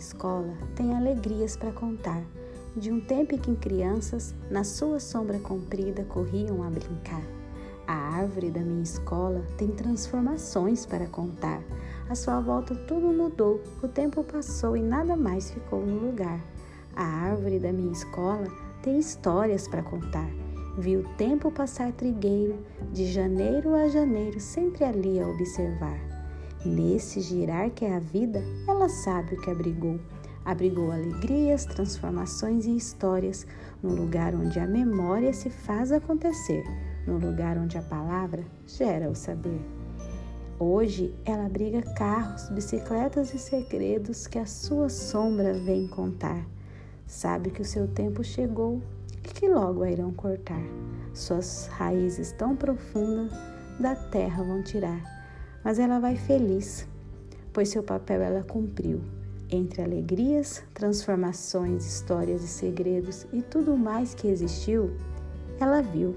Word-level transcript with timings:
escola 0.00 0.54
tem 0.74 0.96
alegrias 0.96 1.56
para 1.56 1.70
contar, 1.70 2.22
de 2.74 2.90
um 2.90 3.00
tempo 3.00 3.34
em 3.34 3.38
que 3.38 3.54
crianças, 3.54 4.34
na 4.50 4.64
sua 4.64 4.98
sombra 4.98 5.38
comprida, 5.38 6.04
corriam 6.04 6.62
a 6.62 6.70
brincar. 6.70 7.22
A 7.86 7.92
árvore 7.92 8.50
da 8.50 8.60
minha 8.60 8.82
escola 8.82 9.44
tem 9.58 9.68
transformações 9.68 10.86
para 10.86 11.06
contar. 11.06 11.62
À 12.08 12.14
sua 12.14 12.40
volta 12.40 12.74
tudo 12.74 13.12
mudou, 13.12 13.60
o 13.82 13.88
tempo 13.88 14.24
passou 14.24 14.76
e 14.76 14.82
nada 14.82 15.16
mais 15.16 15.50
ficou 15.50 15.84
no 15.84 16.06
lugar. 16.06 16.40
A 16.96 17.04
árvore 17.04 17.58
da 17.58 17.72
minha 17.72 17.92
escola 17.92 18.46
tem 18.82 18.98
histórias 18.98 19.68
para 19.68 19.82
contar. 19.82 20.30
Vi 20.78 20.96
o 20.96 21.04
tempo 21.18 21.50
passar 21.50 21.92
trigueiro, 21.92 22.58
de 22.92 23.12
janeiro 23.12 23.74
a 23.74 23.88
janeiro, 23.88 24.40
sempre 24.40 24.84
ali 24.84 25.20
a 25.20 25.28
observar. 25.28 26.19
Nesse 26.64 27.20
girar 27.20 27.70
que 27.70 27.86
é 27.86 27.96
a 27.96 28.00
vida, 28.00 28.42
ela 28.68 28.88
sabe 28.88 29.34
o 29.34 29.40
que 29.40 29.50
abrigou. 29.50 29.98
Abrigou 30.44 30.90
alegrias, 30.90 31.64
transformações 31.64 32.66
e 32.66 32.76
histórias, 32.76 33.46
no 33.82 33.94
lugar 33.94 34.34
onde 34.34 34.58
a 34.58 34.66
memória 34.66 35.32
se 35.32 35.48
faz 35.48 35.90
acontecer, 35.90 36.62
no 37.06 37.16
lugar 37.18 37.56
onde 37.56 37.78
a 37.78 37.82
palavra 37.82 38.44
gera 38.66 39.08
o 39.08 39.14
saber. 39.14 39.60
Hoje 40.58 41.14
ela 41.24 41.46
abriga 41.46 41.80
carros, 41.94 42.50
bicicletas 42.50 43.32
e 43.32 43.38
segredos 43.38 44.26
que 44.26 44.38
a 44.38 44.44
sua 44.44 44.90
sombra 44.90 45.54
vem 45.54 45.88
contar. 45.88 46.44
Sabe 47.06 47.50
que 47.50 47.62
o 47.62 47.64
seu 47.64 47.88
tempo 47.88 48.22
chegou 48.22 48.82
e 49.24 49.28
que 49.28 49.48
logo 49.48 49.82
a 49.82 49.90
irão 49.90 50.12
cortar. 50.12 50.62
Suas 51.14 51.68
raízes 51.68 52.32
tão 52.32 52.54
profundas 52.54 53.32
da 53.80 53.94
terra 53.94 54.42
vão 54.42 54.62
tirar. 54.62 55.19
Mas 55.62 55.78
ela 55.78 55.98
vai 55.98 56.16
feliz, 56.16 56.86
pois 57.52 57.68
seu 57.68 57.82
papel 57.82 58.22
ela 58.22 58.42
cumpriu. 58.42 59.00
Entre 59.50 59.82
alegrias, 59.82 60.62
transformações, 60.72 61.84
histórias 61.84 62.42
e 62.42 62.48
segredos 62.48 63.26
e 63.32 63.42
tudo 63.42 63.76
mais 63.76 64.14
que 64.14 64.28
existiu, 64.28 64.92
ela 65.58 65.82
viu. 65.82 66.14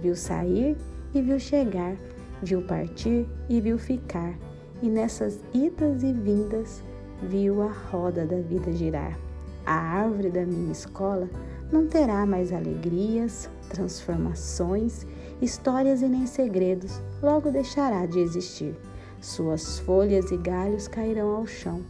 Viu 0.00 0.14
sair 0.14 0.76
e 1.12 1.20
viu 1.20 1.38
chegar, 1.38 1.96
viu 2.42 2.62
partir 2.62 3.26
e 3.48 3.60
viu 3.60 3.78
ficar. 3.78 4.38
E 4.82 4.88
nessas 4.88 5.40
idas 5.52 6.02
e 6.02 6.12
vindas, 6.12 6.82
viu 7.22 7.62
a 7.62 7.72
roda 7.90 8.24
da 8.24 8.40
vida 8.40 8.72
girar. 8.72 9.18
A 9.66 9.74
árvore 9.74 10.30
da 10.30 10.44
minha 10.44 10.72
escola 10.72 11.28
não 11.74 11.88
terá 11.88 12.24
mais 12.24 12.52
alegrias, 12.52 13.50
transformações, 13.68 15.04
histórias 15.42 16.02
e 16.02 16.08
nem 16.08 16.24
segredos, 16.24 17.02
logo 17.20 17.50
deixará 17.50 18.06
de 18.06 18.20
existir. 18.20 18.76
Suas 19.20 19.80
folhas 19.80 20.30
e 20.30 20.36
galhos 20.36 20.86
cairão 20.86 21.34
ao 21.34 21.44
chão, 21.44 21.82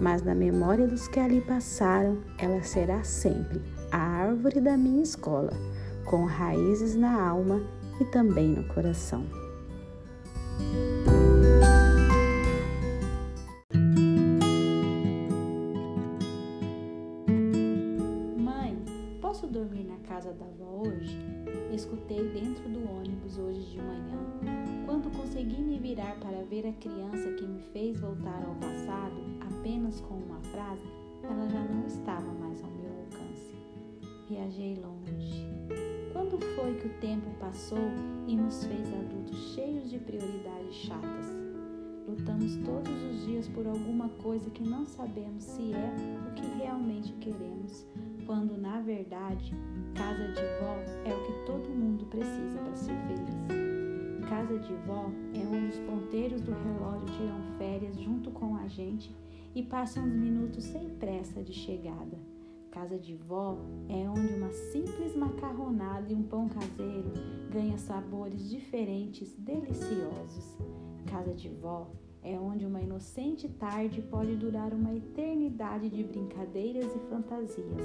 mas 0.00 0.22
na 0.22 0.34
memória 0.34 0.86
dos 0.86 1.06
que 1.08 1.20
ali 1.20 1.42
passaram, 1.42 2.16
ela 2.38 2.62
será 2.62 3.04
sempre 3.04 3.60
a 3.92 3.98
árvore 3.98 4.62
da 4.62 4.78
minha 4.78 5.02
escola, 5.02 5.52
com 6.06 6.24
raízes 6.24 6.96
na 6.96 7.20
alma 7.20 7.60
e 8.00 8.06
também 8.06 8.48
no 8.48 8.64
coração. 8.72 9.26
Posso 19.40 19.52
dormir 19.52 19.84
na 19.84 19.98
casa 19.98 20.32
da 20.32 20.44
avó 20.46 20.82
hoje? 20.84 21.16
Escutei 21.72 22.28
dentro 22.30 22.68
do 22.70 22.80
ônibus 22.90 23.38
hoje 23.38 23.60
de 23.70 23.76
manhã. 23.76 24.18
Quando 24.84 25.16
consegui 25.16 25.62
me 25.62 25.78
virar 25.78 26.18
para 26.18 26.42
ver 26.42 26.66
a 26.66 26.72
criança 26.72 27.30
que 27.34 27.46
me 27.46 27.62
fez 27.72 28.00
voltar 28.00 28.42
ao 28.44 28.56
passado 28.56 29.14
apenas 29.40 30.00
com 30.00 30.14
uma 30.14 30.40
frase, 30.40 30.82
ela 31.22 31.48
já 31.48 31.64
não 31.66 31.86
estava 31.86 32.26
mais 32.32 32.60
ao 32.64 32.70
meu 32.70 32.90
alcance. 32.90 33.54
Viajei 34.28 34.74
longe. 34.74 35.46
Quando 36.12 36.40
foi 36.56 36.74
que 36.74 36.88
o 36.88 36.98
tempo 36.98 37.30
passou 37.38 37.92
e 38.26 38.34
nos 38.34 38.64
fez 38.64 38.92
adultos 38.92 39.54
cheios 39.54 39.88
de 39.88 40.00
prioridades 40.00 40.74
chatas? 40.74 41.26
Lutamos 42.08 42.56
todos 42.56 43.02
os 43.04 43.24
dias 43.24 43.46
por 43.46 43.68
alguma 43.68 44.08
coisa 44.20 44.50
que 44.50 44.64
não 44.64 44.84
sabemos 44.84 45.44
se 45.44 45.72
é 45.74 45.94
o 46.28 46.34
que 46.34 46.58
realmente 46.58 47.12
queremos 47.20 47.86
quando 48.28 48.58
na 48.58 48.78
verdade 48.82 49.54
casa 49.94 50.28
de 50.28 50.42
vó 50.60 50.76
é 51.06 51.14
o 51.14 51.24
que 51.24 51.46
todo 51.46 51.66
mundo 51.70 52.04
precisa 52.04 52.58
para 52.58 52.76
ser 52.76 52.94
feliz. 53.06 54.28
Casa 54.28 54.58
de 54.58 54.74
vó 54.86 55.10
é 55.32 55.38
onde 55.46 55.68
os 55.68 55.78
ponteiros 55.78 56.42
do 56.42 56.52
relógio 56.52 57.06
tiram 57.16 57.40
férias 57.56 57.98
junto 57.98 58.30
com 58.30 58.54
a 58.56 58.68
gente 58.68 59.16
e 59.54 59.62
passam 59.62 60.04
os 60.04 60.12
minutos 60.12 60.62
sem 60.64 60.90
pressa 60.90 61.42
de 61.42 61.54
chegada. 61.54 62.18
Casa 62.70 62.98
de 62.98 63.14
vó 63.14 63.56
é 63.88 64.06
onde 64.10 64.34
uma 64.34 64.52
simples 64.52 65.16
macarronada 65.16 66.12
e 66.12 66.14
um 66.14 66.22
pão 66.22 66.50
caseiro 66.50 67.10
ganha 67.50 67.78
sabores 67.78 68.50
diferentes, 68.50 69.34
deliciosos. 69.38 70.58
Casa 71.06 71.32
de 71.32 71.48
vó 71.48 71.90
é 72.22 72.38
onde 72.38 72.66
uma 72.66 72.80
inocente 72.80 73.48
tarde 73.48 74.02
pode 74.02 74.36
durar 74.36 74.72
uma 74.72 74.94
eternidade 74.94 75.88
de 75.88 76.02
brincadeiras 76.02 76.94
e 76.94 76.98
fantasias. 77.08 77.82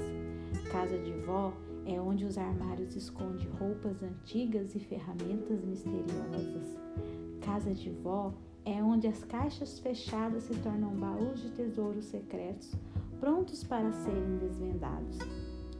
Casa 0.70 0.98
de 0.98 1.12
vó 1.20 1.52
é 1.86 2.00
onde 2.00 2.24
os 2.24 2.38
armários 2.38 2.96
escondem 2.96 3.46
roupas 3.58 4.02
antigas 4.02 4.74
e 4.74 4.80
ferramentas 4.80 5.64
misteriosas. 5.64 6.78
Casa 7.40 7.72
de 7.74 7.90
vó 7.90 8.32
é 8.64 8.82
onde 8.82 9.06
as 9.06 9.22
caixas 9.24 9.78
fechadas 9.78 10.44
se 10.44 10.54
tornam 10.60 10.90
baús 10.96 11.40
de 11.42 11.50
tesouros 11.50 12.06
secretos, 12.06 12.74
prontos 13.20 13.62
para 13.62 13.92
serem 13.92 14.38
desvendados. 14.38 15.18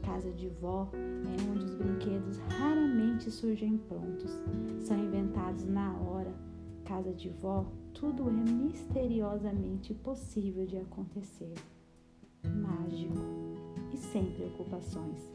Casa 0.03 0.31
de 0.32 0.48
vó 0.60 0.87
é 0.93 1.50
onde 1.50 1.64
os 1.64 1.75
brinquedos 1.75 2.38
raramente 2.50 3.31
surgem 3.31 3.78
prontos, 3.78 4.31
são 4.81 4.98
inventados 4.98 5.64
na 5.64 5.94
hora. 6.00 6.34
Casa 6.84 7.14
de 7.14 7.31
vó 7.31 7.64
tudo 7.94 8.28
é 8.28 8.32
misteriosamente 8.32 9.94
possível 9.94 10.66
de 10.66 10.77
acontecer. 10.77 11.55
Mágico 12.44 13.15
e 13.93 13.97
sem 13.97 14.25
preocupações. 14.32 15.31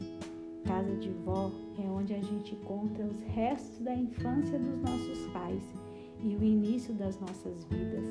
Casa 0.64 0.94
de 0.96 1.08
vó 1.08 1.50
é 1.78 1.88
onde 1.88 2.14
a 2.14 2.20
gente 2.20 2.54
encontra 2.54 3.04
os 3.04 3.18
restos 3.22 3.78
da 3.80 3.94
infância 3.94 4.58
dos 4.58 4.78
nossos 4.82 5.26
pais 5.32 5.62
e 6.22 6.36
o 6.36 6.44
início 6.44 6.94
das 6.94 7.18
nossas 7.18 7.64
vidas. 7.64 8.04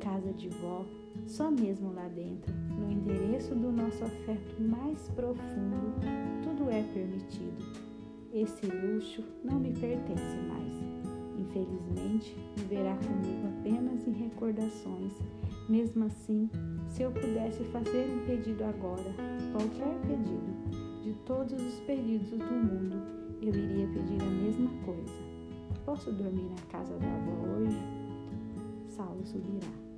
Casa 0.00 0.32
de 0.32 0.48
vó, 0.48 0.86
só 1.26 1.50
mesmo 1.50 1.92
lá 1.92 2.08
dentro, 2.08 2.54
no 2.78 2.90
endereço 2.90 3.54
do 3.54 3.72
nosso 3.72 4.04
afeto 4.04 4.62
mais 4.62 5.08
profundo, 5.10 5.94
tudo 6.42 6.70
é 6.70 6.82
permitido. 6.94 7.62
Esse 8.32 8.66
luxo 8.66 9.22
não 9.44 9.58
me 9.58 9.72
pertence 9.72 10.36
mais. 10.48 10.72
Infelizmente, 11.38 12.34
viverá 12.56 12.96
comigo 12.96 13.51
apenas 14.02 14.06
em 14.06 14.10
recordações. 14.10 15.12
Mesmo 15.68 16.04
assim, 16.04 16.50
se 16.88 17.02
eu 17.02 17.12
pudesse 17.12 17.62
fazer 17.64 18.10
um 18.10 18.26
pedido 18.26 18.64
agora, 18.64 19.14
qualquer 19.52 19.94
pedido, 20.06 21.02
de 21.02 21.12
todos 21.24 21.52
os 21.52 21.80
pedidos 21.80 22.30
do 22.30 22.44
mundo, 22.44 22.96
eu 23.40 23.48
iria 23.48 23.86
pedir 23.88 24.20
a 24.20 24.30
mesma 24.30 24.70
coisa. 24.84 25.22
Posso 25.84 26.12
dormir 26.12 26.50
na 26.50 26.62
casa 26.70 26.96
da 26.98 27.06
avó 27.06 27.58
hoje? 27.58 27.78
Saulo 28.88 29.24
subirá. 29.24 29.91